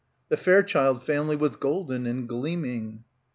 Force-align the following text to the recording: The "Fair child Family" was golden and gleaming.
The 0.29 0.35
"Fair 0.37 0.63
child 0.63 1.03
Family" 1.03 1.35
was 1.35 1.55
golden 1.57 2.07
and 2.07 2.27
gleaming. 2.27 3.03